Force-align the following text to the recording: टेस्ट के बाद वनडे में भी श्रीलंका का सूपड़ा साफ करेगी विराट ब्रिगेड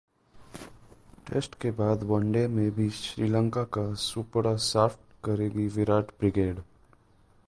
टेस्ट 1.27 1.55
के 1.55 1.71
बाद 1.71 2.03
वनडे 2.03 2.47
में 2.47 2.71
भी 2.71 2.89
श्रीलंका 2.89 3.63
का 3.63 3.93
सूपड़ा 3.93 4.55
साफ 4.55 4.97
करेगी 5.23 5.67
विराट 5.67 6.09
ब्रिगेड 6.19 6.59